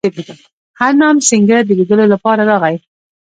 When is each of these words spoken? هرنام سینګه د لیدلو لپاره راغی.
هرنام 0.79 1.17
سینګه 1.27 1.59
د 1.67 1.69
لیدلو 1.79 2.05
لپاره 2.13 2.41
راغی. 2.51 2.75